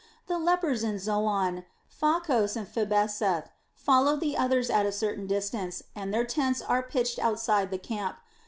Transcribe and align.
The 0.25 0.39
lepers 0.39 0.83
in 0.83 0.97
Zoan, 0.97 1.63
Pha 1.87 2.19
kos 2.25 2.55
and 2.55 2.67
Phibeseth 2.67 3.49
followed 3.75 4.19
the 4.19 4.35
others 4.35 4.71
at 4.71 4.87
a 4.87 4.91
certain 4.91 5.27
distance, 5.27 5.83
and 5.95 6.11
their 6.11 6.25
tents 6.25 6.59
are 6.59 6.81
pitched 6.81 7.19
outside 7.19 7.69
the 7.69 7.77
camp. 7.77 8.15